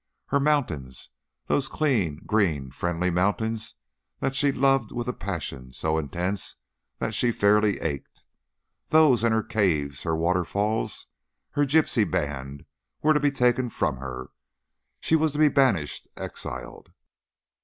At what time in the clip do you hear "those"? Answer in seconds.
1.45-1.67, 8.89-9.23